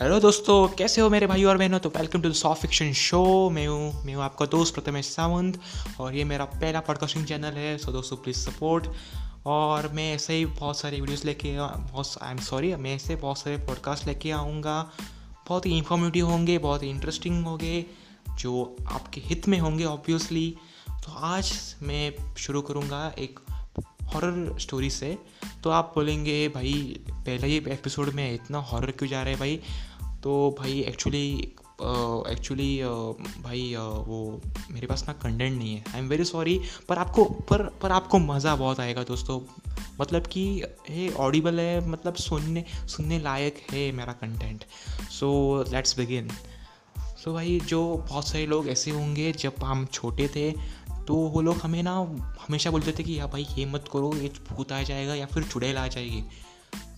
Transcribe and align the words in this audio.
Hello 0.00 0.18
दोस्तों, 0.20 0.68
कैसे 0.68 1.00
हो 1.00 1.10
मेरे 1.10 1.26
भाई 1.26 1.44
और 1.44 1.58
बहनों? 1.58 1.78
तो 1.78 1.88
welcome 1.88 2.22
to 2.22 2.30
the 2.30 2.32
soft 2.32 2.62
fiction 2.62 2.92
show 2.92 3.50
मैं 3.50 3.66
हूँ 3.66 4.04
मैं 4.04 4.14
हूँ 4.14 4.22
आपका 4.22 4.46
दोस्त 4.46 4.74
प्रथमेश 4.74 5.06
सावंत 5.06 5.58
और 6.00 6.14
ये 6.14 6.24
मेरा 6.24 6.44
पहला 6.44 6.80
पॉडकास्टिंग 6.80 7.24
चैनल 7.26 7.52
है 7.52 7.78
सो 7.78 7.92
दोस्तों 7.92 8.16
प्लीज़ 8.16 8.38
सपोर्ट 8.38 8.88
और 9.46 9.88
मैं 9.92 10.14
ऐसे 10.14 10.34
ही 10.34 10.44
बहुत 10.46 10.78
सारे 10.78 11.00
वीडियोस 11.00 11.24
लेके 11.24 11.56
बहुत 11.58 12.18
आई 12.22 12.30
एम 12.30 12.38
सॉरी 12.40 12.74
मैं 12.74 12.94
ऐसे 12.94 13.16
बहुत 13.16 13.38
सारे 13.38 13.56
पॉडकास्ट 13.56 14.06
लेके 14.06 14.30
आऊँगा। 14.30 14.78
बहुत 15.48 15.66
ही 15.66 15.76
इंफॉर्मेटिव 15.78 16.26
होंगे, 16.26 16.58
बहुत 16.58 16.82
ही 16.82 16.90
इंटरेस्टिंग 16.90 17.44
होंगे, 17.44 17.84
जो 18.38 18.76
आपके 18.88 19.20
हित 19.24 19.48
में 19.48 19.58
होंगे 19.58 19.84
ऑब्वियसली 19.84 20.48
तो 20.90 21.12
आज 21.12 21.52
मैं 21.82 22.34
शुरू 22.38 22.62
करूँगा 22.62 23.06
एक 23.18 23.40
हॉरर 24.14 24.58
स्टोरी 24.58 24.90
से। 24.90 25.18
तो 25.62 25.70
आप 25.70 25.92
बोलेंगे, 25.94 26.48
भाई, 26.48 26.72
पहले 27.10 27.46
ही 27.46 27.56
एपिसोड 27.56 28.08
में 28.14 28.34
इतना 28.34 28.58
हॉरर 28.58 28.90
क्यों 28.90 29.08
जा 29.10 29.22
रहा 29.22 29.30
है 29.30 29.38
भाई? 29.38 29.60
तो 30.22 30.56
भाई 30.58 30.80
एक्चुअली 30.80 31.52
एक्चुअली 32.30 32.78
uh, 32.78 32.84
uh, 32.84 33.42
भाई 33.42 33.62
uh, 33.74 33.80
वो 33.80 34.40
मेरे 34.70 34.86
पास 34.86 35.04
ना 35.08 35.12
कंटेंट 35.12 35.58
नहीं 35.58 35.74
है। 35.74 35.84
आई 35.94 36.00
एम 36.00 36.08
वेरी 36.08 36.24
सॉरी 36.24 36.60
पर 36.88 36.98
आपको 36.98 37.24
पर 37.50 37.62
पर 37.82 37.90
आपको 37.90 38.18
मज़ा 38.18 38.54
बहुत 38.56 38.80
आएगा 38.80 39.02
दोस्तों। 39.02 39.40
मतलब 40.00 40.26
कि 40.26 40.40
ये 40.90 41.08
ऑडिबल 41.18 41.60
है 41.60 41.88
मतलब 41.88 42.14
सुनने 42.14 42.64
सुनने 42.86 43.18
लायक 43.18 43.62
है 43.70 43.90
मेरा 43.92 44.12
content 44.12 44.64
so 45.10 45.28
let's 45.72 45.96
begin 45.98 46.30
so 47.24 47.32
भाई 47.32 47.60
जो 47.60 47.82
बहुत 48.08 48.28
सारे 48.28 48.46
लोग 48.46 48.68
ऐसे 48.68 48.90
होंगे 48.90 49.32
जब 49.32 49.64
हम 49.64 49.86
छोटे 49.86 50.28
थे 50.28 50.50
तो 51.06 51.14
वो 51.14 51.40
लोग 51.42 51.56
हमें 51.56 51.82
ना 51.82 51.92
हमेशा 52.40 52.70
बोलते 52.70 52.92
थे 52.92 53.02
कि 53.02 53.18
या 53.18 53.26
भाई 53.26 53.46
ये 53.58 53.66
मत 53.66 53.84
करो 53.92 54.12
ये 54.16 54.32
भूत 54.50 54.72
आ 54.72 54.82
जाएगा 54.82 55.14
या 55.14 55.26
फिर 55.26 55.42
चुड़ैल 55.42 55.76
आ 55.76 55.86
जाएगी। 55.86 56.24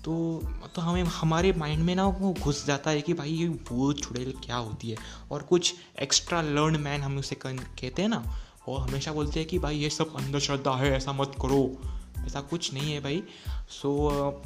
तो 0.08 0.42
तो 0.74 0.82
हमें, 0.82 1.04
हमारे 1.04 1.52
माइंड 1.52 1.82
में 1.82 1.94
ना 1.94 2.06
वो 2.06 2.34
घुस 2.42 2.66
जाता 2.66 2.90
है 2.90 3.00
कि 3.00 3.14
भाई 3.14 3.30
ये 3.30 3.48
भूत 3.48 4.00
चुड़ैल 4.00 4.34
क्या 4.44 4.56
होती 4.56 4.90
है। 4.90 4.96
और 5.30 5.42
कुछ 5.42 5.74
एक्स्ट्रा 6.02 6.42
लर्न 6.42 6.80
मैन 6.80 7.00
हम 7.00 7.18
उसे 7.18 7.38
कहते 7.44 8.02
हैं 8.02 8.08
ना 8.08 8.36
और 8.68 8.88
हमेशा 8.88 9.12
बोलते 9.12 9.40
हैं 9.40 9.48
कि 9.48 9.58
भाई 9.58 9.76
ये 9.76 9.90
सब 9.90 10.16
अंधश्रद्धा 10.16 10.70
है, 10.70 10.96
ऐसा 10.96 11.12
मत 11.12 11.32
करो। 11.42 11.78
ऐसा 12.26 12.40
कुछ 12.40 12.74
नहीं 12.74 12.92
है 12.92 13.00
भाई। 13.00 13.22
सो 13.70 14.42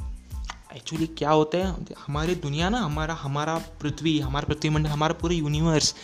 एक्चुअली 0.75 1.07
क्या 1.07 1.31
होता 1.31 1.57
है, 1.57 1.75
हमारी 2.07 2.35
दुनिया 2.35 2.69
ना, 2.69 2.79
हमारा 2.79 3.13
हमारा 3.13 3.57
पृथ्वी, 3.57 4.19
हमारा 4.19 4.45
पृथ्वीमंडल, 4.45 4.89
हमारा 4.89 5.13
पूरा 5.13 5.35
यूनिवर्स 5.35 5.95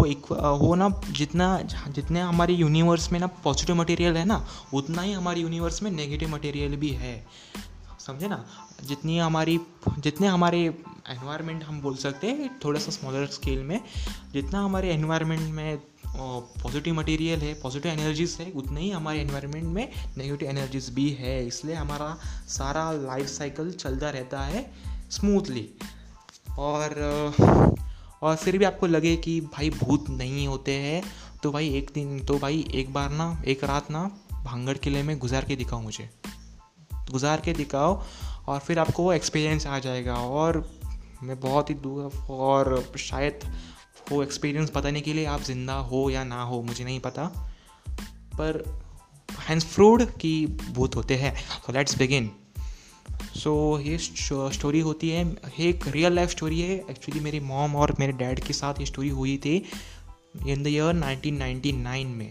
वो 0.00 0.06
एक, 0.06 0.32
वो 0.32 0.74
ना 0.74 1.00
जितना, 1.10 1.62
जितने 1.88 2.20
हमारे 2.20 2.54
यूनिवर्स 2.54 3.12
में 3.12 3.20
ना 3.20 3.26
पॉजिटिव 3.26 3.76
मटेरियल 3.76 4.16
है 4.16 4.24
ना, 4.24 4.46
उतना 4.74 5.02
ही 5.02 5.12
हमारे 5.12 5.40
यूनिवर्स 5.40 5.82
में 5.82 5.90
नेगेटिव 5.90 6.28
मटेरियल 6.28 6.76
भी 6.76 6.88
है। 6.88 7.26
समझे 8.08 8.28
ना? 8.28 8.44
जितनी 8.84 9.18
हमारी, 9.18 9.58
जितने 9.98 10.26
हमारे 10.26 10.58
एनवायरनमेंट 10.64 11.64
हम 11.64 11.80
बोल 11.80 11.96
सकते 11.96 12.26
हैं, 12.26 12.48
थोड़ा 12.64 12.80
सा 12.80 12.90
स्मॉलर 12.90 13.26
स्केल 13.26 13.62
में, 13.62 13.80
जितना 14.32 14.60
हमारे 14.60 14.92
एनवायरनमेंट 14.92 15.42
में 15.54 15.78
पॉजिटिव 16.06 16.94
मटेरियल 16.94 17.40
है 17.40 17.52
पॉजिटिव 17.54 17.92
एनर्जीज 17.92 18.36
है, 18.40 18.50
उतने 18.52 18.80
ही 18.80 18.90
हमारे 18.90 19.20
एनवायरनमेंट 19.20 19.64
में 19.64 19.88
नेगेटिव 20.16 20.48
एनर्जीज 20.48 20.88
भी 20.90 21.08
है। 21.10 21.46
इसलिए 21.46 21.74
हमारा 21.74 22.16
सारा 22.48 22.90
लाइफ 22.92 23.26
साइकिल 23.26 23.72
चलता 23.72 24.10
रहता 24.10 24.40
है 24.42 24.64
स्मूथली 25.10 25.68
और 26.58 26.96
और 28.22 28.36
फिर 28.36 28.58
भी 28.58 28.64
आपको 28.64 28.86
लगे 28.86 29.16
कि 29.16 29.40
भाई 29.40 29.70
भूत 29.70 30.08
नहीं 30.10 30.46
होते 30.48 30.74
हैं 30.76 31.02
तो 31.42 31.52
भाई 31.52 31.68
एक 31.74 31.90
दिन 31.94 32.18
तो 32.20 32.38
भाई 32.38 32.64
एक 32.74 32.92
बार 32.92 33.10
ना, 33.10 33.42
एक 33.46 33.64
रात 33.64 33.90
ना 33.90 34.04
भांगड़ 34.44 34.76
किले 34.76 35.02
में 35.02 35.18
गुजार 35.18 35.44
के 35.44 35.56
दिखाओ 35.56 35.80
मुझे। 35.80 36.10
गुजार 37.10 37.40
के 37.40 37.52
दिखाओ 37.52 38.02
और 38.48 38.58
फिर 38.58 38.78
आपको 38.78 39.02
वो 39.02 39.12
एक्सपीरियंस 39.12 39.66
आ 39.66 39.78
जाएगा। 39.78 40.14
और 40.14 40.64
मैं 41.22 41.38
बहुत 41.40 41.70
ही 41.70 41.74
दूर 41.76 42.26
और 42.30 42.92
शायद 42.98 43.40
वो 44.10 44.22
एक्सपीरियंस 44.22 44.70
बताने 44.74 45.00
के 45.00 45.12
लिए 45.12 45.24
आप 45.26 45.42
ज़िंदा 45.42 45.74
हो 45.74 46.08
या 46.10 46.24
ना 46.24 46.42
हो, 46.42 46.62
मुझे 46.62 46.84
नहीं 46.84 47.00
पता। 47.00 47.24
पर 48.34 48.62
हैंस 49.40 49.64
फ्रूड 49.64 50.04
की 50.12 50.46
भूत 50.46 50.96
होते 50.96 51.16
हैं। 51.16 51.34
सो 51.36 51.72
लेट्स 51.72 51.98
बिगिन 51.98 52.30
सो 53.36 53.52
ये 53.80 53.98
स्टोरी 53.98 54.80
होती 54.80 55.08
है, 55.10 55.24
एक 55.60 55.86
रियल 55.88 56.12
लाइफ 56.12 56.30
स्टोरी 56.30 56.60
है। 56.60 56.76
एक्चुअली 56.90 57.20
मेरी 57.20 57.40
मॉम 57.40 57.76
और 57.76 57.94
मेरे 58.00 58.12
डैड 58.14 58.40
के 58.40 58.52
साथ 58.52 58.80
ये 58.80 58.86
स्टोरी 58.86 59.08
हुई 59.08 59.36
थी 59.36 59.56
इन 60.46 60.62
द 60.62 60.66
ईयर 60.66 60.94
1999 60.94 62.06
में। 62.08 62.30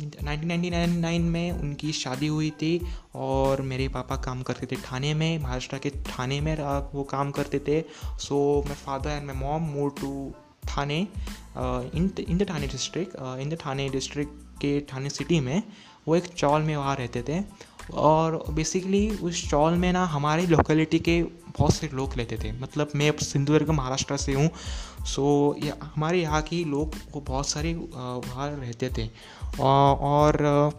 1999 0.00 1.18
में 1.20 1.50
उनकी 1.52 1.92
शादी 1.92 2.26
हुई 2.26 2.50
थी 2.60 2.80
और 3.14 3.62
मेरे 3.62 3.88
पापा 3.88 4.16
काम 4.24 4.42
करते 4.42 4.66
थे 4.66 4.76
थाने 4.82 5.12
में, 5.14 5.38
महाराष्ट्र 5.38 5.78
के 5.78 5.90
थाने 5.90 6.40
में 6.40 6.54
वो 6.94 7.02
काम 7.10 7.30
करते 7.30 7.58
थे। 7.68 7.80
So 8.18 8.62
my 8.66 8.74
father 8.76 9.10
and 9.10 9.26
my 9.26 9.36
mom 9.36 9.62
move 9.72 9.90
to 10.00 10.32
Thane 10.68 10.98
in 11.96 12.10
in 12.28 12.38
the 12.38 12.48
Thane 12.50 12.66
district 12.66 13.16
in 13.40 13.48
the 13.48 13.58
Thane 13.66 13.88
district 13.88 14.32
के 14.60 14.80
थाने 14.92 15.10
सिटी 15.10 15.40
में। 15.40 15.62
वो 16.08 16.16
एक 16.16 16.26
चौल 16.26 16.62
में 16.62 16.76
वहाँ 16.76 16.94
रहते 16.96 17.22
थे। 17.22 17.40
और 17.94 18.44
बेसिकली 18.50 19.08
उस 19.10 19.48
चौल 19.50 19.74
में 19.74 19.92
ना 19.92 20.04
हमारे 20.06 20.46
लोकेलिटी 20.46 20.98
के 20.98 21.22
बहुत 21.58 21.74
से 21.74 21.88
लोग 21.94 22.14
रहते 22.16 22.36
थे। 22.36 22.52
मतलब 22.60 22.90
मैं 22.94 23.08
अब 23.08 23.16
सिंधुदुर्ग, 23.18 23.70
महाराष्ट्र 23.70 24.16
से 24.16 24.32
हूँ। 24.32 24.50
सो 25.06 25.56
या, 25.64 25.74
हमारे 25.84 26.20
यहाँ 26.20 26.42
के 26.42 26.64
लोग 26.64 26.94
वो 27.12 27.20
बहुत 27.20 27.48
सारे 27.48 27.74
वहाँ 27.74 28.50
रहते 28.50 28.90
थे। 28.98 29.08
और 29.60 30.72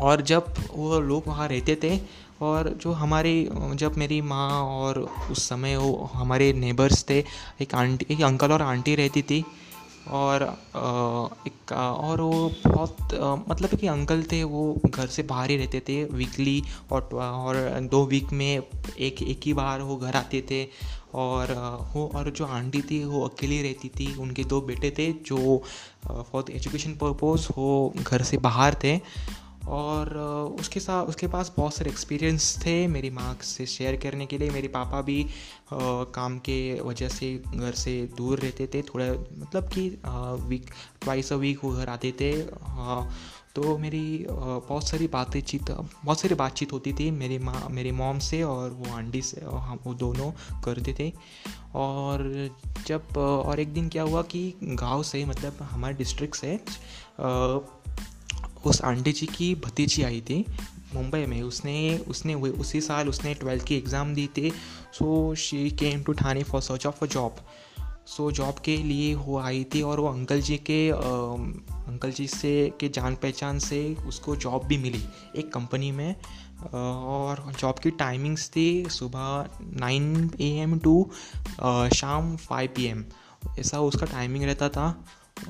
और 0.00 0.20
जब 0.22 0.54
वो 0.72 0.98
लोग 1.00 1.26
वहाँ 1.26 1.48
रहते 1.48 1.76
थे 1.82 1.98
और 2.42 2.68
जो 2.82 2.92
हमारे, 2.92 3.48
जब 3.74 3.96
मेरी 3.96 4.20
माँ 4.22 4.50
और 4.62 4.98
उस 5.30 5.48
समय 5.48 5.76
वो 5.76 6.10
हमारे 6.14 6.52
नेबर्स 6.52 7.04
थे, 7.10 7.18
एक 7.60 7.74
आंटी, 7.74 8.06
एक 8.10 8.22
अंकल 8.22 8.52
और 8.52 8.62
आंटी 8.62 8.94
रहती 8.94 9.22
थी 9.22 9.44
और 10.08 10.42
एक 11.46 11.72
और 11.72 12.20
वो 12.20 12.52
बहुत 12.66 12.96
मतलब 13.48 13.74
कि 13.74 13.86
अंकल 13.86 14.22
थे, 14.22 14.42
वो 14.44 14.76
घर 14.86 15.06
से 15.06 15.22
बाहर 15.22 15.50
ही 15.50 15.56
रहते 15.56 15.80
थे 15.80 16.04
वीकली 16.04 16.62
और 16.92 17.08
और 17.14 17.80
दो 17.80 18.04
वीक 18.06 18.32
में 18.32 18.62
एक 18.98 19.22
एक 19.22 19.40
ही 19.44 19.52
बार 19.52 19.80
वो 19.80 19.96
घर 19.96 20.14
आते 20.16 20.42
थे। 20.50 20.66
और 21.14 21.46
वो, 21.94 22.10
और 22.14 22.30
जो 22.30 22.46
आंटी 22.46 22.82
थी, 22.82 23.04
वो 23.04 23.28
अकेली 23.28 23.62
रहती 23.62 23.88
थी। 23.88 24.16
उनके 24.16 24.44
दो 24.44 24.60
बेटे 24.60 24.90
थे, 24.90 25.12
जो 25.12 25.62
फॉर 26.32 26.44
एजुकेशन 26.50 26.92
पर्पज़ 27.02 27.48
वो 27.58 27.92
घर 27.96 28.22
से 28.22 28.38
बाहर 28.38 28.76
थे। 28.84 29.00
और 29.68 30.16
उसके 30.60 30.80
साथ 30.80 31.06
उसके 31.06 31.26
पास 31.26 31.52
बहुत 31.56 31.74
सारे 31.74 31.90
एक्सपीरियंस 31.90 32.56
थे 32.66 32.86
मेरी 32.86 33.10
माँ 33.10 33.36
से 33.42 33.66
शेयर 33.66 33.96
करने 33.96 34.26
के 34.26 34.38
लिए। 34.38 34.50
मेरे 34.50 34.68
पापा 34.68 35.00
भी 35.02 35.22
आ, 35.22 35.76
काम 36.14 36.38
के 36.38 36.80
वजह 36.80 37.08
से 37.08 37.34
घर 37.54 37.72
से 37.72 38.00
दूर 38.16 38.38
रहते 38.38 38.66
थे। 38.66 38.82
थोड़ा 38.82 39.06
मतलब 39.38 39.68
कि 39.68 39.88
वीक 40.48 40.70
ट्वाइस 41.02 41.32
अ 41.32 41.36
वीक 41.36 41.64
वो 41.64 41.72
घर 41.72 41.88
आते 41.88 42.12
थे। 42.20 42.32
आ, 42.42 43.04
तो 43.54 43.76
मेरी 43.78 44.26
बहुत 44.30 44.88
सारी 44.88 45.06
बातचीत 45.06 45.70
बहुत 45.70 46.20
सारी 46.20 46.34
बातचीत 46.34 46.72
होती 46.72 46.92
थी 46.92 47.10
मेरी 47.10 47.38
माँ 47.38 47.66
मेरे 47.70 47.92
मॉम 47.92 48.18
से 48.18 48.42
और 48.42 48.70
वो 48.70 48.92
आंटी 48.94 49.22
से 49.22 49.40
हम 49.44 49.78
वो 49.86 49.94
दोनों 49.94 50.30
करते 50.62 50.94
थे। 50.98 51.12
और 51.74 52.50
जब 52.86 53.16
और 53.16 53.60
एक 53.60 53.72
दिन 53.74 53.88
क्या 53.88 54.02
हुआ 54.02 54.22
कि 54.22 54.42
गाँव 54.62 55.02
से 55.02 55.24
मतलब 55.24 55.58
हमारे 55.62 55.94
डिस्ट्रिक्ट 55.94 56.36
से 56.36 56.56
उस 58.66 58.82
आंटी 58.82 59.12
जी 59.12 59.26
की 59.28 59.54
भतीजी 59.64 60.02
आई 60.02 60.20
थी 60.20 60.44
मुंबई 60.94 61.24
में। 61.26 61.40
उसने 61.42 61.98
उसने 62.08 62.34
उसी 62.34 62.80
साल 62.80 63.08
उसने 63.08 63.34
ट्वेल्थ 63.34 63.64
की 63.64 63.76
एग्ज़ाम 63.76 64.14
दी 64.14 64.26
थी। 64.36 64.50
So 64.94 65.34
she 65.38 65.70
came 65.80 66.02
to 66.02 66.12
Thane 66.12 66.42
for 66.42 66.60
search 66.60 66.86
of 66.86 67.04
a 67.04 67.08
job 67.08 67.36
so 68.06 68.30
job 68.32 68.58
के 68.64 68.76
लिए 68.76 69.14
वो 69.14 69.38
आई 69.38 69.64
थी 69.74 69.82
और 69.82 70.00
वो 70.00 70.08
अंकल 70.08 70.40
जी 70.40 70.56
के 70.60 70.90
आ, 70.90 70.96
अंकल 71.88 72.10
जी 72.10 72.26
से 72.28 72.52
के 72.80 72.88
जान 72.88 73.14
पहचान 73.14 73.58
से 73.58 73.82
उसको 74.06 74.36
जॉब 74.36 74.64
भी 74.66 74.78
मिली 74.78 75.02
एक 75.36 75.52
कंपनी 75.52 75.90
में। 75.92 76.14
और 76.64 77.44
जॉब 77.60 77.78
की 77.78 77.90
टाइमिंग्स 77.90 78.48
थी 78.48 78.84
सुबह 78.90 79.58
नाइन 79.80 80.30
ए 80.40 80.48
एम 80.62 80.78
टू 80.78 80.94
शाम 81.94 82.36
फाइव 82.38 82.70
पी 82.76 82.84
एम 82.86 83.04
ऐसा 83.58 83.80
उसका 83.80 84.06
टाइमिंग 84.06 84.44
रहता 84.44 84.68
था। 84.68 84.86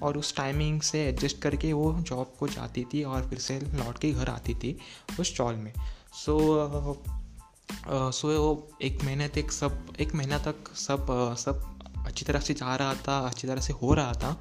और 0.02 0.18
उस 0.18 0.34
टाइमिंग 0.36 0.80
से 0.80 1.04
एडजस्ट 1.08 1.38
करके 1.38 1.72
वो 1.72 1.92
जॉब 2.00 2.32
को 2.40 2.48
जाती 2.48 2.84
थी 2.84 3.02
और 3.04 3.28
फिर 3.28 3.38
से 3.38 3.58
लौट 3.60 3.98
के 3.98 4.12
घर 4.12 4.28
आती 4.28 4.54
थी 4.54 4.76
उस 5.20 5.34
स्टॉल 5.34 5.54
में। 5.54 5.72
सो 6.14 7.02
सो 7.88 8.28
वो 8.28 8.68
एक 8.82 9.04
महीने 9.04 9.28
तक 9.28 9.50
सब, 9.52 9.86
एक 10.00 10.14
महीना 10.14 10.38
तक 10.38 10.74
सब 10.76 11.06
सब 11.38 11.64
अच्छी 12.06 12.24
तरह 12.24 12.40
से 12.40 12.54
जा 12.54 12.74
रहा 12.76 12.94
था, 12.94 13.18
अच्छी 13.20 13.46
तरह 13.48 13.60
से 13.60 13.72
हो 13.72 13.94
रहा 13.94 14.12
था। 14.12 14.32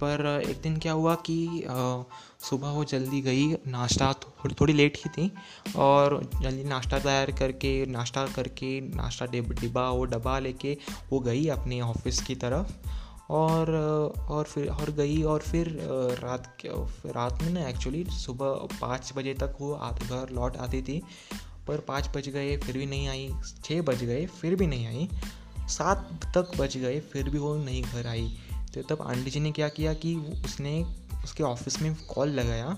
पर 0.00 0.42
एक 0.46 0.60
दिन 0.62 0.76
क्या 0.78 0.92
हुआ 0.92 1.14
कि 1.26 1.64
सुबह 2.40 2.68
वो 2.68 2.84
जल्दी 2.84 3.20
गई, 3.20 3.52
नाश्ता 3.52 4.12
थोड़ी 4.12 4.54
थोड़ी 4.60 4.72
लेट 4.72 4.98
ही 4.98 5.10
थी 5.10 5.30
और 5.76 6.30
जल्दी 6.42 6.64
नाश्ता 6.64 6.98
तैयार 6.98 7.30
करके, 7.32 7.86
नाश्ता 7.86 8.26
करके, 8.26 8.80
नाश्ता 8.96 9.26
डिब्बा 9.26 9.88
वो 9.90 10.04
डब्बा 10.04 10.38
लेके 10.38 10.76
वो 11.10 11.20
गई 11.20 11.46
अपने 11.48 11.80
ऑफ़िस 11.80 12.20
की 12.22 12.34
तरफ़। 12.34 12.72
और 13.30 13.70
और 14.28 14.44
फिर, 14.44 14.68
और 14.68 14.90
गई 14.90 15.22
और 15.22 15.40
फिर 15.40 15.78
रात 16.22 16.56
रात 17.06 17.42
में 17.42 17.50
ना 17.50 17.68
एक्चुअली 17.68 18.04
सुबह 18.04 18.78
पाँच 18.80 19.12
बजे 19.16 19.34
तक 19.34 19.56
वो 19.60 19.74
घर 20.10 20.28
लौट 20.32 20.56
आती 20.56 20.82
थी। 20.82 21.02
पर 21.66 21.80
पाँच 21.80 22.10
बज 22.16 22.28
गए, 22.28 22.56
फिर 22.56 22.78
भी 22.78 22.86
नहीं 22.86 23.08
आई। 23.08 23.30
छः 23.64 23.82
बज 23.82 24.04
गए, 24.04 24.26
फिर 24.26 24.54
भी 24.54 24.66
नहीं 24.66 24.86
आई। 24.86 25.08
सात 25.68 26.30
तक 26.36 26.58
बज 26.58 26.76
गए, 26.76 27.00
फिर 27.00 27.30
भी 27.30 27.38
वो 27.38 27.56
नहीं 27.56 27.82
घर 27.82 28.06
आई। 28.06 28.38
तो 28.74 28.82
तब 28.82 29.02
आंटी 29.02 29.30
जी 29.30 29.40
ने 29.40 29.52
क्या 29.52 29.68
किया 29.68 29.94
कि 29.94 30.16
उसने, 30.16 30.84
उसके 31.24 31.42
ऑफ़िस 31.42 31.82
में 31.82 31.94
कॉल 31.94 32.28
लगाया 32.28 32.76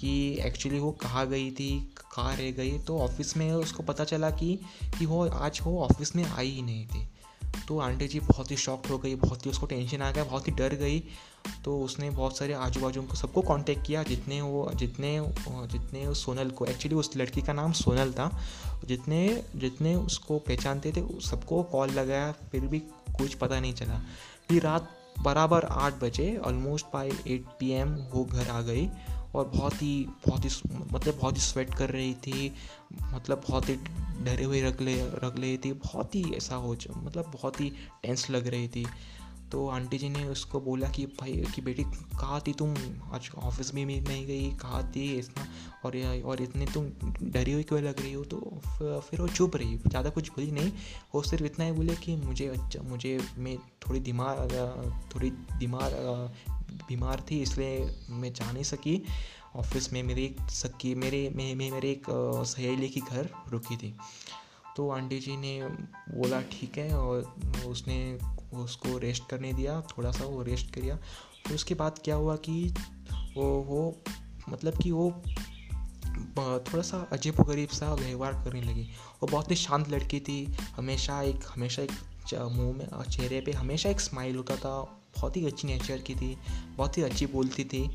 कि 0.00 0.38
एक्चुअली 0.40 0.78
वो 0.78 0.92
कहाँ 0.92 1.28
गई 1.28 1.50
थी, 1.50 1.94
कहाँ 2.16 2.36
रह 2.36 2.50
गई। 2.50 2.78
तो 2.78 2.98
ऑफ़िस 2.98 3.36
में 3.36 3.52
उसको 3.52 3.82
पता 3.82 4.04
चला 4.04 4.30
कि 4.30 4.60
कि 4.98 5.06
वो 5.06 5.28
आज 5.28 5.60
वो 5.62 5.82
ऑफ़िस 5.84 6.16
में 6.16 6.24
आई 6.24 6.50
ही 6.50 6.62
नहीं 6.62 6.86
थी। 6.86 7.08
तो 7.70 7.78
आंटी 7.78 8.08
जी 8.08 8.20
बहुत 8.20 8.50
ही 8.50 8.56
शॉक्ड 8.56 8.90
हो 8.90 8.98
गई, 8.98 9.14
बहुत 9.14 9.46
ही 9.46 9.50
उसको 9.50 9.66
टेंशन 9.66 10.02
आ 10.02 10.10
गया, 10.10 10.24
बहुत 10.24 10.48
ही 10.48 10.52
डर 10.52 10.74
गई। 10.74 11.00
तो 11.64 11.80
उसने 11.80 12.10
बहुत 12.10 12.38
सारे 12.38 12.54
आजू 12.54 12.80
बाजू 12.80 13.02
को 13.02 13.14
सबको 13.14 13.42
कांटेक्ट 13.42 13.86
किया, 13.86 14.02
जितने 14.02 14.40
वो, 14.42 14.72
जितने 14.74 15.32
जितने 15.48 16.06
उस 16.06 16.24
सोनल 16.24 16.50
को 16.50 16.66
एक्चुअली 16.66 16.94
उस 16.94 17.16
लड़की 17.16 17.42
का 17.42 17.52
नाम 17.52 17.72
सोनल 17.72 18.12
था। 18.12 18.40
जितने 18.84 19.44
जितने 19.56 19.94
उसको 19.94 20.38
पहचानते 20.38 20.92
थे 20.92 21.20
सबको 21.20 21.62
कॉल 21.62 21.90
लगाया, 21.90 22.32
फिर 22.32 22.60
भी 22.60 22.78
कुछ 23.18 23.34
पता 23.34 23.60
नहीं 23.60 23.74
चला। 23.74 24.00
फिर 24.48 24.62
रात 24.62 24.90
बराबर 25.22 25.64
आठ 25.64 25.94
बजे 25.94 26.36
almost 26.36 26.86
by 26.86 27.10
eight 27.26 27.44
P 27.60 27.70
M 27.70 27.94
वो 27.94 28.24
घर 28.24 28.48
आ 28.48 28.60
गई। 28.60 28.88
और 29.34 29.48
बहुत 29.48 29.82
ही 29.82 30.06
बहुत 30.26 30.44
ही 30.44 30.50
मतलब 30.92 31.18
बहुत 31.18 31.36
ही 31.36 31.40
स्वेट 31.40 31.74
कर 31.74 31.90
रही 31.90 32.14
थी 32.14 32.54
मतलब 33.14 33.42
बहुत 33.48 33.68
ही 33.68 33.76
डरे 34.22 34.44
हुए 34.44 34.62
रख 34.62 34.80
ले, 34.80 35.02
रख 35.02 35.38
रही 35.40 35.58
थी, 35.58 35.72
बहुत 35.72 36.14
ही 36.14 36.24
ऐसा 36.34 36.54
हो 36.54 36.76
मतलब 36.96 37.30
बहुत 37.34 37.60
ही 37.60 37.72
टेंस 38.02 38.30
लग 38.30 38.46
रही 38.46 38.68
थी। 38.68 38.86
तो 39.52 39.68
आंटी 39.68 39.98
जी 39.98 40.08
ने 40.08 40.24
उसको 40.24 40.60
बोला 40.60 40.88
कि 40.88 41.06
भाई, 41.06 41.32
कि 41.54 41.62
बेटी 41.62 41.82
कहाँ 42.20 42.40
थी 42.46 42.52
तुम? 42.52 42.74
आज 43.12 43.30
ऑफ़िस 43.38 43.74
में 43.74 43.84
नहीं 43.84 44.26
गई, 44.26 44.50
कहाँ 44.50 44.92
थी 44.96 45.18
इतना? 45.18 45.46
और 45.84 46.22
और 46.26 46.42
इतनी 46.42 46.66
तुम 46.66 46.84
डरी 47.22 47.52
हुई 47.52 47.62
क्यों 47.62 47.80
लग 47.82 48.00
रही 48.00 48.12
हो? 48.12 48.24
तो 48.24 48.60
फिर 49.00 49.20
वो 49.20 49.28
चुप 49.28 49.56
रही, 49.56 49.76
ज़्यादा 49.76 50.10
कुछ 50.10 50.28
बोली 50.28 50.50
नहीं। 50.50 50.72
वो 51.14 51.22
सिर्फ़ 51.22 51.44
इतना 51.44 51.64
ही 51.64 51.72
बोले 51.72 51.96
कि 51.96 52.16
मुझे 52.16 52.46
अच्छा 52.48 52.82
मुझे, 52.82 53.18
मैं 53.38 53.58
थोड़ी 53.58 54.00
दिमाग 54.00 54.52
थोड़ी 55.14 55.30
दिमाग 55.30 55.92
बीमार 56.88 57.24
थी, 57.30 57.42
इसलिए 57.42 57.98
मैं 58.10 58.32
जा 58.32 58.52
नहीं 58.52 58.62
सकी। 58.62 59.02
ऑफ़िस 59.56 59.92
में 59.92 60.02
मेरी 60.02 60.24
एक 60.24 60.50
सकी, 60.50 60.94
मेरे, 60.94 61.32
में 61.36 61.54
मेरे 61.54 61.90
एक 61.90 62.06
सहेली 62.46 62.88
की 62.88 63.00
घर 63.00 63.30
रुकी 63.48 63.76
थी। 63.76 63.94
तो 64.76 64.90
आंटी 64.90 65.18
जी 65.18 65.36
ने 65.36 65.62
बोला, 66.16 66.40
ठीक 66.42 66.78
है। 66.78 66.96
और 66.96 67.34
उसने 67.66 68.18
उसको 68.54 68.98
रेस्ट 68.98 69.28
करने 69.30 69.52
दिया 69.52 69.80
थोड़ा 69.80 70.10
सा 70.10 70.24
वो 70.24 70.42
रेस्ट 70.42 70.74
किया। 70.74 70.96
फिर 71.46 71.54
उसके 71.54 71.74
बाद 71.74 71.98
क्या 72.04 72.14
हुआ 72.14 72.36
कि 72.36 72.74
वो 73.36 73.62
वो 73.62 74.02
मतलब 74.48 74.78
कि 74.82 74.90
वो 74.90 75.22
थोड़ा 76.38 76.82
सा 76.82 77.08
अजीब 77.12 77.34
गरीब 77.34 77.68
सा 77.68 77.94
व्यवहार 77.94 78.32
करने 78.32 78.62
लगी। 78.62 78.82
वो 79.22 79.26
बहुत 79.26 79.50
ही 79.50 79.56
शांत 79.56 79.88
लड़की 79.88 80.20
थी, 80.20 80.44
हमेशा 80.76 81.22
एक 81.22 81.40
हमेशा 81.54 81.82
एक 81.82 81.92
मुँह 82.34 82.76
में, 82.76 82.88
चेहरे 83.10 83.40
पे 83.40 83.52
हमेशा 83.52 83.88
एक 83.88 84.00
स्माइल 84.00 84.36
होता 84.36 84.56
था। 84.56 84.99
बहुत 85.20 85.36
ही 85.36 85.46
अच्छी 85.46 85.68
नेचर 85.68 85.98
की 85.98 86.14
थी 86.14 86.36
बहुत 86.76 86.98
ही 86.98 87.02
अच्छी 87.02 87.26
बोलती 87.26 87.64
थी। 87.64 87.88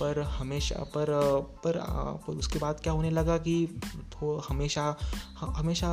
पर 0.00 0.20
हमेशा 0.20 0.76
पर 0.76 1.06
पर, 1.64 1.78
पर 2.26 2.32
उसके 2.32 2.58
बाद 2.58 2.80
क्या 2.80 2.92
होने 2.92 3.10
लगा 3.10 3.38
कि 3.38 3.66
तो 4.12 4.38
हमेशा 4.48 4.96
हमेशा 5.38 5.88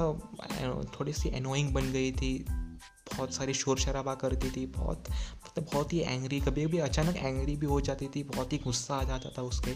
थोड़ी 0.99 1.13
सी 1.13 1.29
एनोइंग 1.29 1.73
बन 1.73 1.91
गई 1.91 2.11
थी। 2.11 2.45
बहुत 3.13 3.33
सारी 3.33 3.53
शोर 3.53 3.79
शराबा 3.79 4.15
करती 4.15 4.51
थी 4.51 4.65
बहुत 4.65 5.03
मतलब 5.09 5.65
बहुत 5.73 5.93
ही 5.93 5.99
एंग्री 5.99 6.39
कभी 6.39 6.65
कभी 6.65 6.77
अचानक 6.77 7.15
एंग्री 7.15 7.55
भी 7.55 7.65
हो 7.65 7.81
जाती 7.81 8.07
थी 8.07 8.23
बहुत 8.23 8.53
ही 8.53 8.57
गुस्सा 8.57 8.95
आ 8.95 9.03
जाता 9.03 9.29
था 9.37 9.41
उसके। 9.41 9.71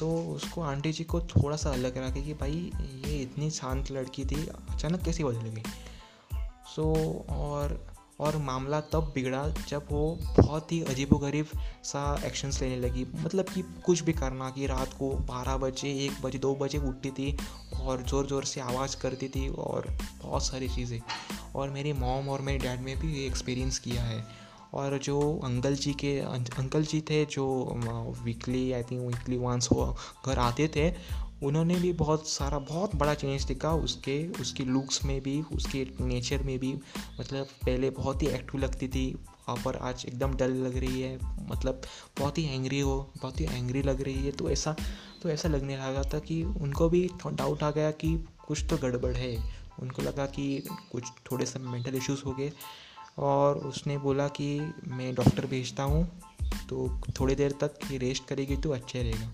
तो 0.00 0.34
उसको 0.34 0.62
आंटी 0.62 0.92
जी 0.92 1.04
को 1.04 1.20
थोड़ा 1.20 1.56
सा 1.56 1.70
अलग 1.70 1.98
रहा 1.98 2.10
कि 2.10 2.34
भाई 2.34 2.72
ये 3.06 3.18
इतनी 3.22 3.50
शांत 3.50 3.90
लड़की 3.90 4.24
थी 4.24 4.46
अचानक 4.46 5.02
कैसे 5.02 5.24
बदल 5.24 5.48
गई? 5.48 5.62
सो 6.76 6.94
और 7.30 7.95
और 8.20 8.36
मामला 8.36 8.80
तब 8.92 9.10
बिगड़ा 9.14 9.46
जब 9.68 9.88
वो 9.90 10.18
बहुत 10.38 10.72
ही 10.72 10.80
अजीबोगरीब 10.82 11.46
सा 11.84 12.02
एक्शंस 12.24 12.60
लेने 12.62 12.76
लगी। 12.76 13.06
मतलब 13.16 13.44
कि 13.44 13.62
कुछ 13.86 14.00
भी 14.00 14.12
करना 14.12 14.50
कि 14.50 14.66
रात 14.66 14.92
को 14.92 15.10
बारह 15.28 15.56
बजे, 15.56 15.92
एक 16.06 16.22
बजे, 16.22 16.38
दो 16.38 16.54
बजे 16.54 16.78
उठती 16.78 17.10
थी 17.10 17.36
और 17.80 18.02
ज़ोर 18.02 18.26
ज़ोर 18.26 18.44
से 18.44 18.60
आवाज़ 18.60 18.96
करती 18.96 19.28
थी 19.28 19.48
और 19.48 19.86
बहुत 20.22 20.46
सारी 20.46 20.68
चीज़ें। 20.68 21.00
और 21.56 21.70
मेरी 21.70 21.92
मॉम 21.92 22.28
और 22.28 22.40
मेरे 22.40 22.58
डैड 22.58 22.80
में 22.80 22.98
भी 22.98 23.14
ये 23.14 23.26
एक्सपीरियंस 23.26 23.78
किया 23.78 24.02
है। 24.02 24.24
और 24.74 24.96
जो 24.98 25.20
अंकल 25.44 25.74
जी 25.74 25.92
के, 25.94 26.18
अंकल 26.20 26.84
जी 26.84 27.00
थे 27.00 27.24
जो 27.24 27.44
weekly 28.24 28.72
I 28.72 28.82
think 28.82 29.00
weekly 29.02 29.36
once 29.36 29.68
वो 29.72 29.96
घर 30.26 30.38
आते 30.38 30.68
थे 30.68 30.88
उन्होंने 31.42 31.74
भी 31.74 31.92
बहुत 31.92 32.28
सारा, 32.28 32.58
बहुत 32.58 32.94
बड़ा 32.94 33.14
चेंज 33.14 33.44
दिखा 33.44 33.72
उसके, 33.72 34.28
उसकी 34.28 34.64
लुक्स 34.64 35.04
में 35.04 35.20
भी, 35.20 35.42
उसके 35.42 35.86
नेचर 36.00 36.42
में 36.42 36.58
भी। 36.58 36.74
मतलब 37.20 37.46
पहले 37.46 37.90
बहुत 37.90 38.22
ही 38.22 38.26
एक्टिव 38.26 38.60
लगती 38.60 38.88
थी 38.88 39.16
पर 39.50 39.76
आज 39.76 40.04
एकदम 40.06 40.34
डल 40.34 40.50
लग 40.50 40.76
रही 40.76 41.00
है। 41.00 41.18
मतलब 41.50 41.82
बहुत 42.18 42.38
ही 42.38 42.44
एंग्री 42.44 42.80
हो, 42.80 43.12
बहुत 43.22 43.40
ही 43.40 43.44
एंग्री 43.44 43.82
लग 43.82 44.02
रही 44.02 44.24
है। 44.24 44.32
तो 44.32 44.50
ऐसा 44.50 44.76
तो 45.22 45.28
ऐसा 45.28 45.48
लगने 45.48 45.76
लगा 45.76 46.02
था 46.02 46.18
कि 46.18 46.42
उनको 46.42 46.88
भी 46.88 47.10
डाउट 47.26 47.62
आ 47.62 47.70
गया 47.70 47.90
कि 47.90 48.26
कुछ 48.46 48.64
तो 48.70 48.76
गड़बड़ 48.76 49.14
है। 49.14 49.36
उनको 49.82 50.02
लगा 50.02 50.26
कि 50.26 50.66
कुछ 50.92 51.04
थोड़े 51.30 51.46
से 51.46 51.58
मेंटल 51.58 51.94
इश्यूज़ 51.94 52.22
हो 52.22 52.32
गए। 52.32 52.52
और 53.18 53.58
उसने 53.58 53.98
बोला 53.98 54.28
कि 54.28 54.74
मैं 54.88 55.14
डॉक्टर 55.14 55.46
भेजता 55.46 55.82
हूँ 55.82 56.20
तो 56.68 57.00
थोड़ी 57.20 57.34
देर 57.34 57.52
तक 57.52 57.78
ये 57.90 57.98
रेस्ट 57.98 58.26
करेगी 58.26 58.56
तो 58.56 58.70
अच्छा 58.70 58.98
रहेगा। 58.98 59.30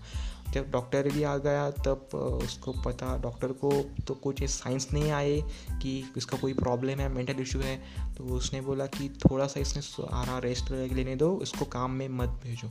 जब 0.53 0.71
डॉक्टर 0.71 1.09
भी 1.09 1.23
आ 1.23 1.37
गया 1.37 1.71
तब 1.71 2.09
उसको 2.43 2.71
पता 2.71 3.17
डॉक्टर 3.17 3.47
को 3.47 3.71
तो 4.07 4.13
कुछ 4.13 4.43
साइंस 4.43 4.87
नहीं 4.93 5.11
आए 5.11 5.41
कि 5.71 6.13
इसका 6.17 6.37
कोई 6.37 6.53
प्रॉब्लम 6.53 6.99
है 6.99 7.09
मेंटल 7.09 7.41
इशू 7.41 7.59
है 7.59 7.77
तो 8.17 8.23
उसने 8.23 8.61
बोला 8.61 8.85
कि 8.85 9.09
थोड़ा 9.09 9.47
सा 9.47 9.59
इसने 9.59 10.05
आरा 10.11 10.37
रेस्ट 10.37 10.71
लेने 10.71 11.15
दो 11.15 11.39
इसको 11.43 11.65
काम 11.65 11.91
में 11.91 12.09
मत 12.09 12.29
भेजो। 12.29 12.69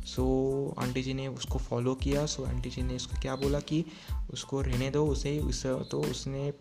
सो 0.00 0.74
so, 0.76 0.82
आंटी 0.82 1.02
जी 1.02 1.14
ने 1.14 1.28
उसको 1.28 1.58
फॉलो 1.58 1.94
किया 1.94 2.26
सो 2.26 2.42
so, 2.42 2.48
आंटी 2.48 2.70
जी 2.70 2.82
ने 2.82 2.96
उसको 2.96 3.20
क्या 3.20 3.36
बोला 3.36 3.60
कि 3.60 3.84
उसको 4.32 4.60
रहने 4.60 4.90
दो 4.90 5.06
उसे 5.06 5.38
उस 5.38 5.66
तो 5.66 6.02
उसने 6.10 6.52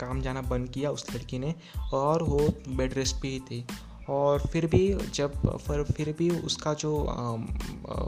काम 0.00 0.22
जाना 0.22 0.42
बंद 0.42 0.68
किया 0.68 0.90
उस 0.90 1.14
लड़की 1.14 1.38
ने 1.38 1.54
और 1.92 2.22
वो 2.22 2.48
बेड 2.68 2.94
रेस्ट 2.94 3.16
पे 3.22 3.28
ही 3.28 3.40
थी। 3.40 3.66
और 4.08 4.40
फिर 4.52 4.66
भी 4.66 4.94
जब, 5.14 5.58
फिर 5.58 5.82
फिर 5.82 6.14
भी 6.18 6.30
उसका 6.30 6.74
जो 6.74 6.96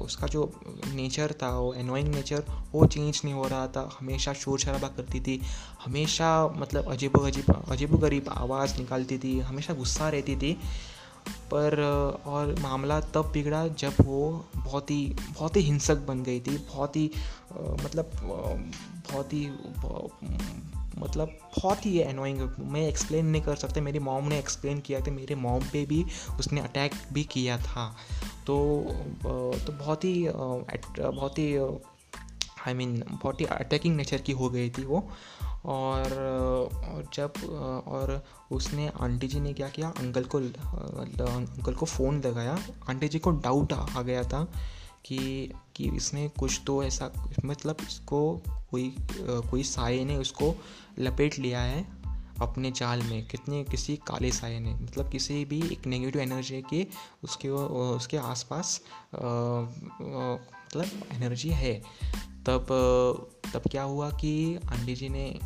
उसका 0.04 0.26
जो 0.26 0.52
नेचर 0.94 1.34
था, 1.42 1.58
वो 1.58 1.72
एनोइंग 1.74 2.08
नेचर 2.08 2.44
वो 2.72 2.86
चेंज 2.86 3.20
नहीं 3.24 3.34
हो 3.34 3.46
रहा 3.48 3.66
था। 3.66 3.96
हमेशा 4.00 4.32
शोर 4.32 4.58
शराबा 4.58 4.88
करती 4.88 5.20
थी। 5.20 5.40
हमेशा 5.84 6.48
मतलब 6.48 6.88
अजीब 6.88 7.18
अजीब 7.20 7.64
अजीब 7.68 7.96
गरीब 7.96 8.28
आवाज़ 8.28 8.78
निकालती 8.78 9.18
थी। 9.18 9.38
हमेशा 9.40 9.74
गुस्सा 9.74 10.08
रहती 10.08 10.36
थी। 10.36 10.58
पर, 11.50 11.82
और 12.26 12.54
मामला 12.60 13.00
तब 13.00 13.30
बिगड़ा 13.32 13.68
जब 13.68 13.94
वो 14.00 14.44
बहुत 14.56 14.90
ही 14.90 15.16
बहुत 15.38 15.56
ही 15.56 15.60
हिंसक 15.60 15.96
बन 15.96 16.22
गई 16.22 16.40
थी। 16.40 16.58
बहुत 16.58 16.96
ही 16.96 17.10
मतलब 17.84 18.10
बहुत 19.12 19.32
ही 19.32 19.46
मतलब 20.98 21.28
बहुत 21.56 21.86
ही 21.86 21.98
एनोइंग 22.00 22.40
मैं 22.72 22.86
एक्सप्लेन 22.88 23.26
नहीं 23.26 23.42
कर 23.42 23.56
सकते। 23.56 23.80
मेरी 23.80 23.98
मॉम 23.98 24.24
ने 24.24 24.38
एक्सप्लेन 24.38 24.80
किया 24.80 25.00
था। 25.00 25.10
मेरे 25.12 25.34
मॉम 25.34 25.64
पे 25.72 25.84
भी 25.86 26.04
उसने 26.38 26.60
अटैक 26.60 26.94
भी 27.12 27.24
किया 27.24 27.58
था। 27.58 27.88
तो 28.46 28.56
तो 29.66 29.72
बहुत 29.72 30.04
ही 30.04 30.28
बहुत 30.28 31.38
ही 31.38 31.56
आई 32.66 32.74
मीन 32.74 33.02
बहुत 33.12 33.40
ही 33.40 33.46
अटैकिंग 33.46 33.96
नेचर 33.96 34.20
की 34.20 34.32
हो 34.32 34.48
गई 34.50 34.70
थी 34.70 34.84
वो। 34.84 35.08
और 35.64 36.12
और 36.86 37.06
जब, 37.14 37.32
और 37.86 38.22
उसने 38.52 38.88
आंटी 39.00 39.28
जी 39.28 39.40
ने 39.40 39.52
क्या 39.52 39.68
किया? 39.68 39.88
अंकल 39.98 40.24
को 40.24 40.38
अंकल 40.38 41.74
को 41.74 41.86
फ़ोन 41.86 42.20
लगाया। 42.20 42.58
आंटी 42.88 43.08
जी 43.08 43.18
को 43.18 43.30
डाउट 43.30 43.72
आ 43.72 44.02
गया 44.02 44.22
था 44.22 44.46
कि 45.06 45.52
कि 45.76 45.96
इसमें 45.96 46.30
कुछ 46.30 46.60
तो 46.66 46.82
ऐसा 46.82 47.12
मतलब 47.44 47.76
इसको 47.82 48.42
कोई 48.70 48.96
कोई 49.50 49.62
साए 49.62 50.04
ने 50.04 50.16
उसको 50.16 50.54
लपेट 50.98 51.38
लिया 51.38 51.60
है 51.60 51.96
अपने 52.40 52.70
जाल 52.70 53.02
में 53.02 53.28
कितने 53.28 53.64
किसी 53.64 53.96
काले 53.96 54.32
साए 54.32 54.60
ने 54.60 54.74
मतलब 54.74 55.10
किसी 55.10 55.44
भी 55.44 55.62
एक 55.72 55.86
नेगेटिव 55.86 56.22
एनर्जी 56.22 56.62
के 56.70 56.86
उसके 57.24 57.48
उसके 57.48 58.16
आसपास 58.16 58.80
मतलब 59.14 60.90
एनर्जी 61.12 61.48
है। 61.48 61.74
तब 62.46 62.66
तब 63.54 63.62
क्या 63.70 63.82
हुआ 63.82 64.10
कि 64.10 64.56
आंटी 64.56 64.94
जी 64.94 65.08
ने 65.08 65.40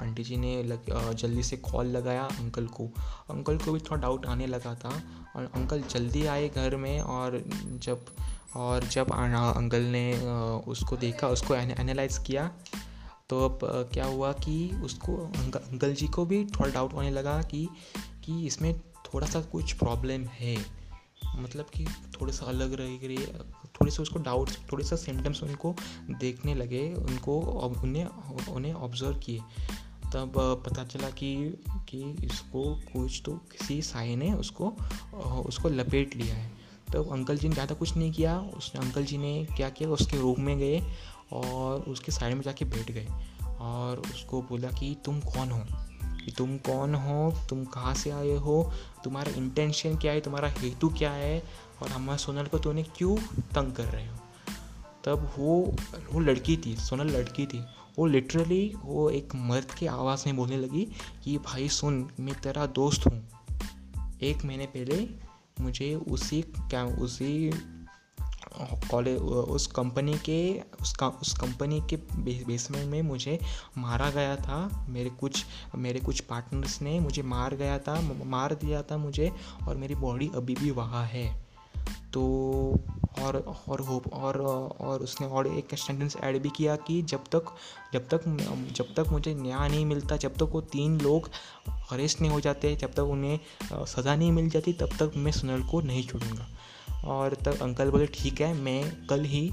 आंटी 0.00 0.24
जी 0.24 0.36
ने 0.36 0.62
लग, 0.62 1.12
जल्दी 1.12 1.42
से 1.42 1.56
कॉल 1.56 1.86
लगाया 1.86 2.22
अंकल 2.22 2.66
को। 2.66 2.86
अंकल 3.30 3.58
को 3.58 3.72
भी 3.72 3.80
थोड़ा 3.80 4.02
डाउट 4.02 4.26
आने 4.26 4.46
लगा 4.46 4.74
था। 4.74 5.02
और 5.36 5.50
अंकल 5.54 5.82
जल्दी 5.82 6.26
आए 6.26 6.48
घर 6.48 6.76
में 6.76 7.00
और 7.00 7.44
जब 7.82 8.06
और 8.56 8.84
जब 8.84 9.12
अंकल 9.12 9.82
ने 9.92 10.12
उसको 10.66 10.96
देखा, 10.96 11.28
उसको 11.28 11.54
एनालाइज 11.54 12.18
किया 12.18 12.50
तो 13.30 13.38
अब 13.40 13.58
क्या 13.92 14.04
हुआ 14.04 14.32
कि 14.34 14.70
उसको 14.84 15.16
अंकल 15.16 15.94
जी 15.94 16.06
को 16.08 16.24
भी 16.26 16.44
थोड़ा 16.46 16.70
डाउट 16.72 16.92
होने 16.92 17.10
लगा 17.10 17.40
कि 17.42 17.68
कि 18.24 18.46
इसमें 18.46 18.72
थोड़ा 19.06 19.26
सा 19.26 19.40
कुछ 19.42 19.72
प्रॉब्लम 19.72 20.24
है। 20.30 20.56
मतलब 21.36 21.66
कि 21.74 21.84
थोड़ा 22.12 22.32
सा 22.32 22.46
अलग 22.46 22.72
रह 22.72 22.98
रही 23.02 23.16
थोड़े 23.76 23.90
से 23.92 24.02
उसको 24.02 24.18
डाउट्स 24.18 24.58
थोड़े 24.72 24.84
सा 24.84 24.96
सिम्टम्स 24.96 25.42
उनको 25.42 25.74
देखने 26.10 26.54
लगे, 26.54 26.82
उनको 26.94 27.38
उन्हें 27.38 28.06
उन्हें 28.48 28.72
ऑब्ज़र्व 28.74 29.18
किए। 29.18 29.40
तब 30.12 30.32
पता 30.66 30.84
चला 30.84 31.10
कि 31.10 31.34
कि 31.88 32.00
इसको 32.24 32.64
कुछ 32.92 33.22
तो 33.24 33.32
किसी 33.52 33.80
साय 33.82 34.14
ने 34.16 34.32
उसको 34.34 34.76
उसको 35.42 35.68
लपेट 35.68 36.16
लिया 36.16 36.34
है। 36.34 36.59
तो 36.92 37.04
अंकल 37.04 37.38
जी 37.38 37.48
ने 37.48 37.54
ज़्यादा 37.54 37.74
कुछ 37.74 37.96
नहीं 37.96 38.12
किया। 38.12 38.38
उस 38.38 38.76
अंकल 38.76 39.04
जी 39.04 39.18
ने 39.18 39.46
क्या 39.56 39.70
किया, 39.70 39.90
उसके 39.90 40.20
रूम 40.20 40.40
में 40.40 40.58
गए 40.58 40.82
और 41.32 41.80
उसके 41.80 42.12
साइड 42.12 42.34
में 42.34 42.42
जाके 42.42 42.64
बैठ 42.64 42.90
गए 42.90 43.08
और 43.60 43.98
उसको 43.98 44.42
बोला 44.42 44.68
कि 44.68 44.96
तुम 45.04 45.20
कौन 45.20 45.50
हो? 45.50 45.64
कि 46.24 46.30
तुम 46.30 46.58
कौन 46.58 46.94
हो? 46.94 47.46
तुम 47.48 47.64
कहाँ 47.64 47.94
से 47.94 48.10
आए 48.10 48.36
हो? 48.36 48.72
तुम्हारा 49.04 49.32
इंटेंशन 49.32 49.96
क्या 49.96 50.12
है? 50.12 50.20
तुम्हारा 50.20 50.48
हेतु 50.48 50.88
क्या 50.88 51.12
है? 51.12 51.42
और 51.82 51.88
हमारे 51.88 52.18
सोनल 52.18 52.44
को 52.44 52.58
तुमने 52.58 52.82
क्यों 52.82 53.16
तंग 53.40 53.72
कर 53.72 53.84
रहे 53.84 54.08
हो? 54.08 54.16
तब 55.04 55.32
वो 55.38 55.74
वो 56.12 56.20
लड़की 56.20 56.56
थी, 56.56 56.76
सोनल 56.76 57.10
लड़की 57.10 57.46
थी। 57.46 57.64
वो 57.98 58.06
लिटरली 58.06 58.74
वो 58.84 59.10
एक 59.10 59.34
मर्द 59.34 59.70
के 59.70 59.86
आवाज़ 59.86 60.22
में 60.26 60.36
बोलने 60.36 60.56
लगी 60.56 60.88
कि, 61.24 61.38
भाई 61.38 61.68
सुन, 61.68 62.10
मैं 62.20 62.40
तेरा 62.40 62.66
दोस्त 62.66 63.06
हूँ। 63.06 63.28
एक 64.22 64.44
महीने 64.44 64.66
पहले 64.66 65.29
मुझे 65.60 65.94
उसी 65.94 66.42
क्या, 66.42 66.84
उसी 66.84 67.50
कॉलेज 68.90 69.18
उस 69.20 69.66
कंपनी 69.66 70.14
के, 70.14 70.60
उसका, 70.80 71.08
उस 71.08 71.38
कंपनी 71.38 71.80
के 71.80 71.96
बेसमेंट 72.44 72.90
में 72.90 73.02
मुझे 73.02 73.40
मारा 73.78 74.10
गया 74.10 74.36
था। 74.36 74.86
मेरे 74.88 75.10
कुछ 75.10 75.44
मेरे 75.74 76.00
कुछ 76.00 76.20
पार्टनर्स 76.20 76.82
ने 76.82 77.00
मुझे 77.00 77.22
मार 77.22 77.54
गया 77.54 77.78
था, 77.78 78.24
मार 78.24 78.54
दिया 78.54 78.82
था 78.82 78.96
मुझे 78.96 79.32
और 79.68 79.76
मेरी 79.76 79.94
बॉडी 79.94 80.30
अभी 80.34 80.54
भी 80.54 80.70
वहाँ 80.70 81.04
है। 81.04 81.46
तो 82.12 82.22
और 83.18 83.36
और 83.68 83.80
होप, 83.80 84.06
और 84.12 84.38
और 84.40 85.02
उसने 85.02 85.26
और 85.26 85.46
एक 85.48 85.74
सेंटेंस 85.74 86.16
ऐड 86.24 86.40
भी 86.42 86.50
किया 86.56 86.76
कि 86.76 87.00
जब 87.02 87.24
तक 87.34 87.54
जब 87.92 88.06
तक 88.08 88.24
जब 88.76 88.94
तक 88.96 89.10
मुझे 89.12 89.34
न्याय 89.34 89.68
नहीं 89.68 89.84
मिलता, 89.86 90.16
जब 90.16 90.34
तक 90.34 90.50
वो 90.52 90.60
तीन 90.72 91.00
लोग 91.00 91.30
अरेस्ट 91.92 92.20
नहीं 92.20 92.30
हो 92.30 92.40
जाते, 92.40 92.74
जब 92.76 92.92
तक 92.92 93.10
उन्हें 93.10 93.38
सज़ा 93.72 94.14
नहीं 94.16 94.30
मिल 94.32 94.48
जाती, 94.50 94.72
तब 94.72 94.96
तक 95.00 95.12
मैं 95.16 95.32
सुनल 95.32 95.62
को 95.62 95.80
नहीं 95.80 96.02
छोड़ूँगा। 96.02 96.48
और 97.06 97.34
तब 97.34 97.58
अंकल 97.62 97.90
बोले, 97.90 98.06
ठीक 98.06 98.40
है, 98.40 98.52
मैं 98.54 99.06
कल 99.06 99.24
ही 99.24 99.50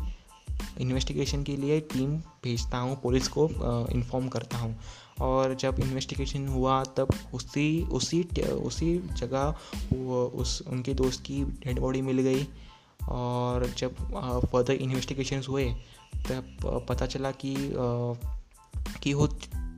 इन्वेस्टिगेशन 0.81 1.43
के 1.43 1.55
लिए 1.57 1.79
टीम 1.93 2.15
भेजता 2.43 2.77
हूँ 2.77 2.99
पुलिस 3.01 3.27
को 3.27 3.47
इन्फॉर्म 3.93 4.27
करता 4.27 4.57
हूँ। 4.57 4.75
और 5.21 5.53
जब 5.55 5.79
इन्वेस्टिगेशन 5.79 6.47
हुआ, 6.47 6.83
तब 6.97 7.13
उसी 7.33 7.81
उसी 7.91 8.21
उसी 8.43 8.97
जगह 9.17 9.55
उस, 9.95 10.61
उनके 10.67 10.93
दोस्त 10.93 11.23
की 11.25 11.43
डेड 11.43 11.79
बॉडी 11.79 12.01
मिल 12.01 12.19
गई। 12.19 12.47
और 13.09 13.65
जब 13.77 13.95
फर्दर 14.51 14.73
इन्वेस्टिगेशन 14.73 15.41
हुए, 15.49 15.65
तब 16.29 16.85
पता 16.89 17.05
चला 17.05 17.31
कि 17.31 17.55
कि 19.03 19.13
वो 19.13 19.27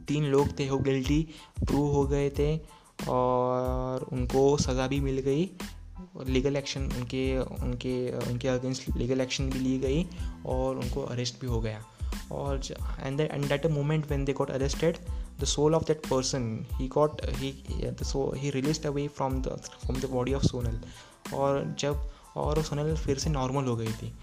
तीन 0.08 0.24
लोग 0.24 0.60
थे, 0.60 0.70
वो 0.70 0.78
गिल्टी 0.78 1.22
प्रूव 1.64 1.92
हो 1.94 2.06
गए 2.08 2.30
थे 2.30 2.58
और 3.10 4.08
उनको 4.14 4.58
सज़ा 4.58 4.88
भी 4.88 5.00
मिल 5.00 5.20
गई। 5.20 5.50
लीगल 6.28 6.56
एक्शन 6.56 6.82
उनके 6.82 7.38
उनके 7.40 7.94
उनके 8.30 8.48
अगेंस्ट 8.48 8.90
लीगल 8.98 9.22
एक्शन 9.22 9.50
भी 9.50 9.60
ली 9.60 9.78
गई 9.80 10.06
और 10.46 10.78
उनको 10.78 11.04
अरेस्ट 11.04 11.42
भी 11.42 11.48
हो 11.48 11.60
गया। 11.62 11.84
और 12.32 12.62
and 13.00 13.20
and 13.22 13.48
that 13.48 13.66
a 13.66 13.70
moment 13.70 14.08
when 14.08 14.26
they 14.26 14.34
got 14.34 14.52
arrested 14.52 14.98
the 15.40 15.46
soul 15.46 15.76
of 15.76 15.84
that 15.84 16.06
person 16.06 16.66
he 16.74 16.88
got 16.88 17.22
he 17.26 18.50
release 18.50 18.88
away 18.88 19.08
from 19.08 19.42
the 19.42 19.62
from 19.86 20.00
the 20.00 20.06
body 20.06 20.34
of 20.34 20.44
Sonal 20.44 20.80
और 21.36 21.76
जब 21.80 22.10
और 22.38 22.62
सोनल 22.64 22.96
फिर 22.96 23.18
से 23.18 23.30
नॉर्मल 23.30 23.66
हो 23.66 23.76
गई 23.76 23.92
थी। 23.94 24.14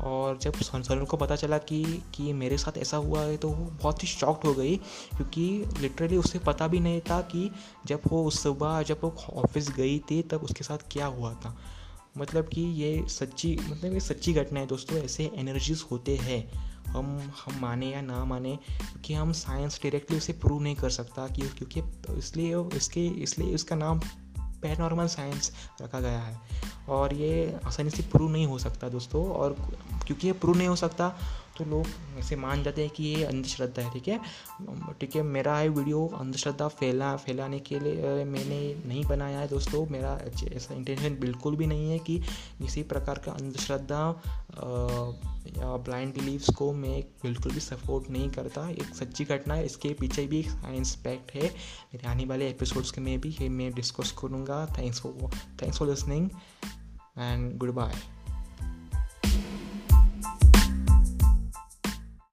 और 0.00 0.38
जब 0.38 0.54
सोनल 0.54 1.04
को 1.04 1.16
पता 1.16 1.36
चला 1.36 1.58
कि 1.58 1.82
कि 2.14 2.32
मेरे 2.32 2.58
साथ 2.58 2.78
ऐसा 2.78 2.96
हुआ 2.96 3.20
है 3.20 3.36
तो 3.36 3.48
वो 3.48 3.64
बहुत 3.72 4.02
ही 4.02 4.08
शॉक्ड 4.08 4.46
हो 4.46 4.54
गई, 4.54 4.76
क्योंकि 5.16 5.64
लिटरली 5.80 6.16
उसे 6.16 6.38
पता 6.38 6.68
भी 6.68 6.80
नहीं 6.80 7.00
था 7.00 7.20
कि 7.22 7.50
जब 7.86 8.00
वो 8.06 8.24
उस 8.24 8.42
सुबह, 8.42 8.82
जब 8.82 9.00
वो 9.04 9.14
ऑफ़िस 9.34 9.70
गई 9.70 9.98
थी, 10.10 10.22
तब 10.22 10.42
उसके 10.42 10.64
साथ 10.64 10.78
क्या 10.92 11.06
हुआ 11.06 11.32
था। 11.34 11.56
मतलब 12.18 12.48
कि 12.48 12.60
ये 12.60 13.04
सच्ची 13.08 13.56
मतलब 13.62 13.92
ये 13.92 14.00
सच्ची 14.00 14.32
घटना 14.32 14.60
है 14.60 14.66
दोस्तों, 14.66 14.98
ऐसे 14.98 15.30
एनर्जीज 15.34 15.84
होते 15.90 16.16
हैं। 16.16 16.66
हम 16.86 17.06
हम 17.44 17.60
माने 17.60 17.86
या 17.86 18.00
ना 18.00 18.24
माने 18.24 18.54
क्योंकि 18.80 19.14
हम 19.14 19.32
साइंस 19.32 19.78
डायरेक्टली 19.82 20.16
उसे 20.16 20.32
प्रूव 20.32 20.62
नहीं 20.62 20.74
कर 20.76 20.90
सकता 20.90 21.26
कि, 21.28 21.42
क्योंकि 21.42 21.80
इसलिए, 22.18 22.56
इसके, 22.74 23.06
इसलिए 23.06 23.54
इसका 23.54 23.76
नाम 23.76 24.00
पैरानॉर्मल 24.62 25.06
साइंस 25.06 25.52
रखा 25.82 26.00
गया 26.00 26.20
है। 26.20 26.40
और 26.88 27.14
ये 27.14 27.56
आसानी 27.66 27.90
से 27.90 28.02
प्रूव 28.02 28.30
नहीं 28.30 28.46
हो 28.46 28.58
सकता 28.58 28.88
दोस्तों 28.88 29.24
और 29.30 29.56
क्योंकि 30.06 30.26
ये 30.26 30.32
प्रूव 30.32 30.56
नहीं 30.56 30.68
हो 30.68 30.76
सकता 30.76 31.08
तो 31.58 31.64
लोग 31.64 31.86
ऐसे 32.18 32.36
मान 32.36 32.62
जाते 32.62 32.82
हैं 32.82 32.90
कि 32.90 33.04
ये 33.04 33.24
अंधश्रद्धा 33.24 33.82
है, 33.82 33.92
ठीक 33.92 34.08
है? 34.08 34.18
ठीक 35.00 35.16
है, 35.16 35.22
मेरा 35.24 35.56
है 35.56 35.68
वीडियो 35.68 36.06
अंधश्रद्धा 36.18 36.68
फैला, 36.70 37.14
फैलाने 37.16 37.58
के 37.60 37.78
लिए 37.80 38.24
मैंने 38.24 38.58
नहीं 38.86 39.04
बनाया 39.04 39.38
है 39.38 39.48
दोस्तों। 39.48 39.86
मेरा 39.86 40.18
ऐसा 40.52 40.74
इंटेंशन 40.74 41.18
बिल्कुल 41.20 41.56
भी 41.56 41.66
नहीं 41.66 41.90
है 41.90 41.98
कि 41.98 42.18
किसी 42.58 42.82
प्रकार 42.84 43.18
का 43.18 43.32
अंधश्रद्धा 43.32 44.02
या 45.48 45.76
ब्लाइंड 45.78 46.14
बिलीव्स 46.14 46.50
को 46.50 46.72
मैं 46.72 47.00
बिल्कुल 47.22 47.52
भी 47.52 47.60
सपोर्ट 47.60 48.10
नहीं 48.10 48.28
करता। 48.30 48.68
एक 48.70 48.94
सच्ची 48.94 49.24
घटना 49.24 49.54
है, 49.54 49.64
इसके 49.66 49.88
पीछे 50.00 50.26
भी 50.26 50.38
एक 50.38 50.50
साइंस 50.50 50.96
फैक्ट 51.04 51.34
है। 51.34 51.42
मेरे 51.42 52.06
आने 52.08 52.24
वाले 52.24 52.48
एपिसोड्स 52.48 52.90
के 52.90 53.00
में 53.00 53.20
भी 53.20 53.36
ये 53.40 53.48
मैं 53.48 53.72
डिस्कस 53.74 54.14
करूँगा। 54.20 54.64
Thanks 54.78 55.00
for 55.00 55.30
thanks 55.62 55.78
for 55.78 55.88
listening 55.88 56.30
and 57.18 57.56
goodbye 57.74 57.94